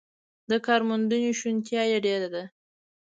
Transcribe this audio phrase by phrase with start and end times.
[0.49, 2.43] د کارموندنې شونتیا یې ډېره ده.